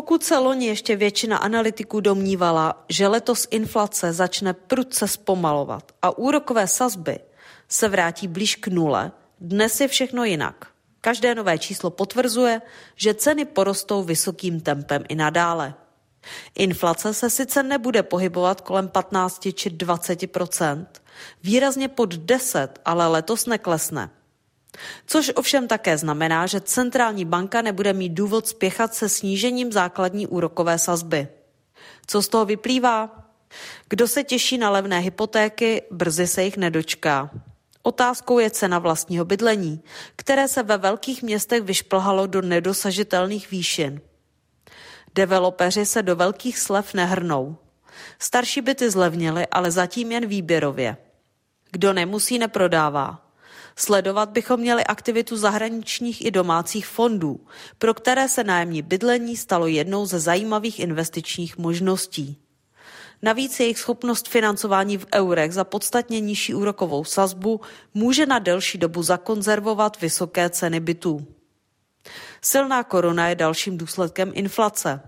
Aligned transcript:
Pokud 0.00 0.24
se 0.24 0.38
loni 0.38 0.66
ještě 0.66 0.96
většina 0.96 1.36
analytiků 1.36 2.00
domnívala, 2.00 2.84
že 2.88 3.08
letos 3.08 3.46
inflace 3.50 4.12
začne 4.12 4.52
prudce 4.52 5.08
zpomalovat 5.08 5.92
a 6.02 6.18
úrokové 6.18 6.66
sazby 6.66 7.18
se 7.68 7.88
vrátí 7.88 8.28
blíž 8.28 8.56
k 8.56 8.68
nule, 8.68 9.12
dnes 9.40 9.80
je 9.80 9.88
všechno 9.88 10.24
jinak. 10.24 10.66
Každé 11.00 11.34
nové 11.34 11.58
číslo 11.58 11.90
potvrzuje, 11.90 12.62
že 12.96 13.14
ceny 13.14 13.44
porostou 13.44 14.02
vysokým 14.02 14.60
tempem 14.60 15.04
i 15.08 15.14
nadále. 15.14 15.74
Inflace 16.54 17.14
se 17.14 17.30
sice 17.30 17.62
nebude 17.62 18.02
pohybovat 18.02 18.60
kolem 18.60 18.88
15 18.88 19.48
či 19.54 19.70
20% 19.70 20.86
výrazně 21.42 21.88
pod 21.88 22.14
10, 22.14 22.80
ale 22.84 23.06
letos 23.06 23.46
neklesne. 23.46 24.10
Což 25.06 25.32
ovšem 25.34 25.68
také 25.68 25.98
znamená, 25.98 26.46
že 26.46 26.60
centrální 26.60 27.24
banka 27.24 27.62
nebude 27.62 27.92
mít 27.92 28.08
důvod 28.08 28.46
spěchat 28.48 28.94
se 28.94 29.08
snížením 29.08 29.72
základní 29.72 30.26
úrokové 30.26 30.78
sazby. 30.78 31.28
Co 32.06 32.22
z 32.22 32.28
toho 32.28 32.44
vyplývá? 32.44 33.26
Kdo 33.88 34.08
se 34.08 34.24
těší 34.24 34.58
na 34.58 34.70
levné 34.70 34.98
hypotéky, 34.98 35.82
brzy 35.90 36.26
se 36.26 36.44
jich 36.44 36.56
nedočká. 36.56 37.30
Otázkou 37.82 38.38
je 38.38 38.50
cena 38.50 38.78
vlastního 38.78 39.24
bydlení, 39.24 39.82
které 40.16 40.48
se 40.48 40.62
ve 40.62 40.78
velkých 40.78 41.22
městech 41.22 41.62
vyšplhalo 41.62 42.26
do 42.26 42.42
nedosažitelných 42.42 43.50
výšin. 43.50 44.00
Developeři 45.14 45.86
se 45.86 46.02
do 46.02 46.16
velkých 46.16 46.58
slev 46.58 46.94
nehrnou. 46.94 47.56
Starší 48.18 48.60
byty 48.60 48.90
zlevnily, 48.90 49.46
ale 49.46 49.70
zatím 49.70 50.12
jen 50.12 50.26
výběrově. 50.26 50.96
Kdo 51.70 51.92
nemusí, 51.92 52.38
neprodává. 52.38 53.29
Sledovat 53.76 54.28
bychom 54.28 54.60
měli 54.60 54.84
aktivitu 54.84 55.36
zahraničních 55.36 56.24
i 56.24 56.30
domácích 56.30 56.86
fondů, 56.86 57.40
pro 57.78 57.94
které 57.94 58.28
se 58.28 58.44
nájemní 58.44 58.82
bydlení 58.82 59.36
stalo 59.36 59.66
jednou 59.66 60.06
ze 60.06 60.20
zajímavých 60.20 60.80
investičních 60.80 61.58
možností. 61.58 62.38
Navíc 63.22 63.60
jejich 63.60 63.78
schopnost 63.78 64.28
financování 64.28 64.98
v 64.98 65.06
eurech 65.14 65.52
za 65.52 65.64
podstatně 65.64 66.20
nižší 66.20 66.54
úrokovou 66.54 67.04
sazbu 67.04 67.60
může 67.94 68.26
na 68.26 68.38
delší 68.38 68.78
dobu 68.78 69.02
zakonzervovat 69.02 70.00
vysoké 70.00 70.50
ceny 70.50 70.80
bytů. 70.80 71.26
Silná 72.42 72.84
koruna 72.84 73.28
je 73.28 73.34
dalším 73.34 73.78
důsledkem 73.78 74.32
inflace. 74.34 75.00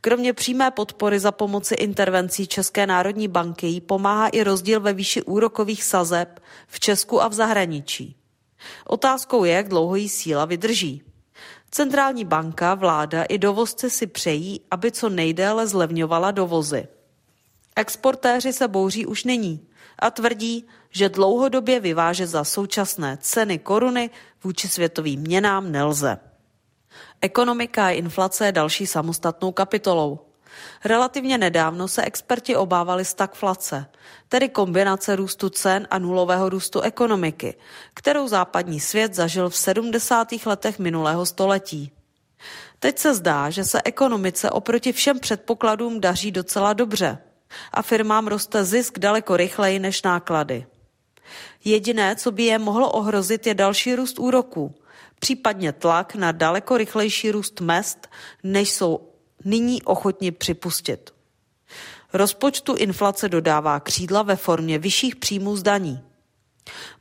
Kromě 0.00 0.32
přímé 0.32 0.70
podpory 0.70 1.20
za 1.20 1.32
pomoci 1.32 1.74
intervencí 1.74 2.46
České 2.46 2.86
národní 2.86 3.28
banky 3.28 3.66
jí 3.66 3.80
pomáhá 3.80 4.28
i 4.28 4.42
rozdíl 4.42 4.80
ve 4.80 4.92
výši 4.92 5.22
úrokových 5.22 5.84
sazeb 5.84 6.40
v 6.66 6.80
Česku 6.80 7.22
a 7.22 7.28
v 7.28 7.32
zahraničí. 7.32 8.16
Otázkou 8.86 9.44
je, 9.44 9.52
jak 9.52 9.68
dlouho 9.68 9.96
jí 9.96 10.08
síla 10.08 10.44
vydrží. 10.44 11.02
Centrální 11.70 12.24
banka, 12.24 12.74
vláda 12.74 13.22
i 13.22 13.38
dovozci 13.38 13.90
si 13.90 14.06
přejí, 14.06 14.60
aby 14.70 14.92
co 14.92 15.08
nejdéle 15.08 15.66
zlevňovala 15.66 16.30
dovozy. 16.30 16.88
Exportéři 17.76 18.52
se 18.52 18.68
bouří 18.68 19.06
už 19.06 19.24
nyní 19.24 19.66
a 19.98 20.10
tvrdí, 20.10 20.66
že 20.90 21.08
dlouhodobě 21.08 21.80
vyvážet 21.80 22.26
za 22.26 22.44
současné 22.44 23.18
ceny 23.20 23.58
koruny 23.58 24.10
vůči 24.44 24.68
světovým 24.68 25.20
měnám 25.20 25.72
nelze. 25.72 26.18
Ekonomika 27.20 27.86
a 27.86 27.90
inflace 27.90 28.46
je 28.46 28.52
další 28.52 28.86
samostatnou 28.86 29.52
kapitolou. 29.52 30.18
Relativně 30.84 31.38
nedávno 31.38 31.88
se 31.88 32.04
experti 32.04 32.56
obávali 32.56 33.04
stagflace, 33.04 33.86
tedy 34.28 34.48
kombinace 34.48 35.16
růstu 35.16 35.48
cen 35.48 35.88
a 35.90 35.98
nulového 35.98 36.48
růstu 36.48 36.80
ekonomiky, 36.80 37.54
kterou 37.94 38.28
západní 38.28 38.80
svět 38.80 39.14
zažil 39.14 39.50
v 39.50 39.56
70. 39.56 40.28
letech 40.46 40.78
minulého 40.78 41.26
století. 41.26 41.92
Teď 42.78 42.98
se 42.98 43.14
zdá, 43.14 43.50
že 43.50 43.64
se 43.64 43.80
ekonomice 43.84 44.50
oproti 44.50 44.92
všem 44.92 45.20
předpokladům 45.20 46.00
daří 46.00 46.32
docela 46.32 46.72
dobře 46.72 47.18
a 47.72 47.82
firmám 47.82 48.26
roste 48.26 48.64
zisk 48.64 48.98
daleko 48.98 49.36
rychleji 49.36 49.78
než 49.78 50.02
náklady. 50.02 50.66
Jediné, 51.64 52.16
co 52.16 52.30
by 52.30 52.42
je 52.42 52.58
mohlo 52.58 52.90
ohrozit, 52.90 53.46
je 53.46 53.54
další 53.54 53.94
růst 53.94 54.18
úroků, 54.18 54.74
případně 55.22 55.72
tlak 55.72 56.14
na 56.14 56.32
daleko 56.32 56.76
rychlejší 56.76 57.30
růst 57.30 57.60
mest, 57.60 58.08
než 58.42 58.72
jsou 58.72 59.08
nyní 59.44 59.82
ochotni 59.82 60.30
připustit. 60.32 61.14
Rozpočtu 62.12 62.74
inflace 62.74 63.28
dodává 63.28 63.80
křídla 63.80 64.22
ve 64.22 64.36
formě 64.36 64.78
vyšších 64.78 65.16
příjmů 65.16 65.56
z 65.56 65.62
daní. 65.62 66.00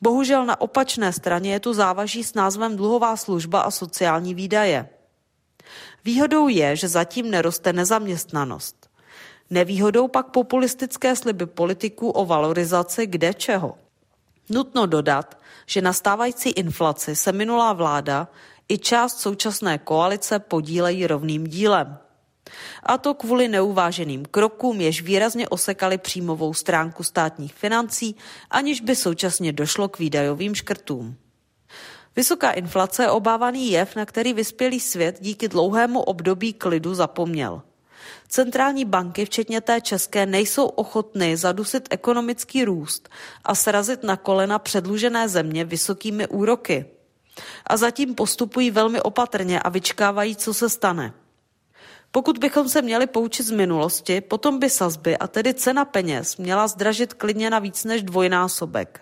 Bohužel 0.00 0.46
na 0.46 0.60
opačné 0.60 1.12
straně 1.12 1.52
je 1.52 1.60
tu 1.60 1.72
závaží 1.72 2.24
s 2.24 2.34
názvem 2.34 2.76
dluhová 2.76 3.16
služba 3.16 3.60
a 3.60 3.70
sociální 3.70 4.34
výdaje. 4.34 4.88
Výhodou 6.04 6.48
je, 6.48 6.76
že 6.76 6.88
zatím 6.88 7.30
neroste 7.30 7.72
nezaměstnanost. 7.72 8.90
Nevýhodou 9.50 10.08
pak 10.08 10.26
populistické 10.26 11.16
sliby 11.16 11.46
politiků 11.46 12.10
o 12.10 12.26
valorizaci 12.26 13.06
kde 13.06 13.34
čeho. 13.34 13.78
Nutno 14.48 14.86
dodat, 14.86 15.39
že 15.70 15.82
na 15.82 15.92
stávající 15.92 16.50
inflaci 16.50 17.16
se 17.16 17.32
minulá 17.32 17.72
vláda 17.72 18.28
i 18.68 18.78
část 18.78 19.20
současné 19.20 19.78
koalice 19.78 20.38
podílejí 20.38 21.06
rovným 21.06 21.46
dílem. 21.46 21.98
A 22.82 22.98
to 22.98 23.14
kvůli 23.14 23.48
neuváženým 23.48 24.26
krokům, 24.30 24.80
jež 24.80 25.02
výrazně 25.02 25.48
osekali 25.48 25.98
příjmovou 25.98 26.54
stránku 26.54 27.02
státních 27.02 27.54
financí, 27.54 28.16
aniž 28.50 28.80
by 28.80 28.96
současně 28.96 29.52
došlo 29.52 29.88
k 29.88 29.98
výdajovým 29.98 30.54
škrtům. 30.54 31.16
Vysoká 32.16 32.50
inflace 32.50 33.02
je 33.02 33.10
obávaný 33.10 33.70
jev, 33.70 33.96
na 33.96 34.06
který 34.06 34.32
vyspělý 34.32 34.80
svět 34.80 35.18
díky 35.20 35.48
dlouhému 35.48 36.00
období 36.00 36.52
klidu 36.52 36.94
zapomněl. 36.94 37.62
Centrální 38.28 38.84
banky, 38.84 39.24
včetně 39.24 39.60
té 39.60 39.80
české, 39.80 40.26
nejsou 40.26 40.66
ochotny 40.66 41.36
zadusit 41.36 41.88
ekonomický 41.90 42.64
růst 42.64 43.08
a 43.44 43.54
srazit 43.54 44.02
na 44.02 44.16
kolena 44.16 44.58
předlužené 44.58 45.28
země 45.28 45.64
vysokými 45.64 46.26
úroky. 46.26 46.86
A 47.66 47.76
zatím 47.76 48.14
postupují 48.14 48.70
velmi 48.70 49.00
opatrně 49.00 49.60
a 49.60 49.68
vyčkávají, 49.68 50.36
co 50.36 50.54
se 50.54 50.68
stane. 50.68 51.12
Pokud 52.12 52.38
bychom 52.38 52.68
se 52.68 52.82
měli 52.82 53.06
poučit 53.06 53.46
z 53.46 53.50
minulosti, 53.50 54.20
potom 54.20 54.58
by 54.58 54.70
sazby 54.70 55.18
a 55.18 55.26
tedy 55.26 55.54
cena 55.54 55.84
peněz 55.84 56.36
měla 56.36 56.68
zdražit 56.68 57.14
klidně 57.14 57.50
na 57.50 57.58
víc 57.58 57.84
než 57.84 58.02
dvojnásobek. 58.02 59.00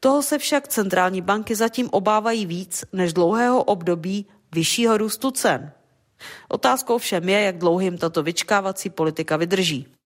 Toho 0.00 0.22
se 0.22 0.38
však 0.38 0.68
centrální 0.68 1.20
banky 1.20 1.54
zatím 1.54 1.88
obávají 1.92 2.46
víc 2.46 2.84
než 2.92 3.12
dlouhého 3.12 3.62
období 3.62 4.26
vyššího 4.52 4.98
růstu 4.98 5.30
cen. 5.30 5.72
Otázkou 6.48 6.98
všem 6.98 7.28
je, 7.28 7.40
jak 7.40 7.58
dlouhým 7.58 7.98
tato 7.98 8.22
vyčkávací 8.22 8.90
politika 8.90 9.36
vydrží. 9.36 9.94